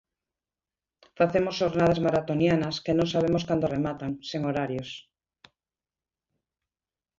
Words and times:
Facemos 1.19 1.57
xornadas 1.61 2.01
maratonianas, 2.05 2.75
que 2.83 2.93
non 2.97 3.07
sabemos 3.13 3.43
cando 3.49 3.71
rematan, 3.75 4.11
sen 4.29 4.41
horarios. 4.47 4.89